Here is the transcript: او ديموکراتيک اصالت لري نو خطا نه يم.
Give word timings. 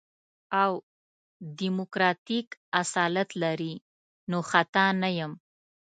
او 0.63 0.71
ديموکراتيک 1.59 2.47
اصالت 2.81 3.29
لري 3.41 3.73
نو 4.29 4.39
خطا 4.51 4.85
نه 5.01 5.09
يم. 5.19 5.31